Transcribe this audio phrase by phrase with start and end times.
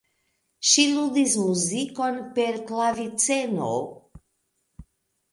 [0.67, 3.67] Ŝi ludis muzikon per klaviceno.